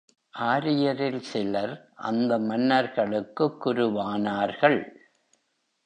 [0.33, 1.73] ஆரியரில் சிலர்
[1.95, 4.79] அந்த மன்னர்களுக்குக் குருவானார்கள்.